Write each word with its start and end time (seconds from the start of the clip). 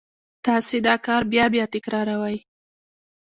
تاسې 0.45 0.75
دا 0.87 0.95
کار 1.05 1.21
بیا 1.31 1.45
بیا 1.53 1.65
تکراروئ 1.73 2.37